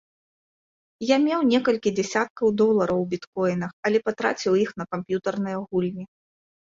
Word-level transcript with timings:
Я 1.07 1.17
меў 1.25 1.43
некалькі 1.49 1.93
дзясяткаў 1.99 2.47
долараў 2.61 2.97
у 3.03 3.07
біткоінах, 3.11 3.71
але 3.91 3.97
патраціў 4.09 4.53
іх 4.67 4.73
на 4.83 4.93
камп'ютарныя 4.97 5.57
гульні. 5.69 6.05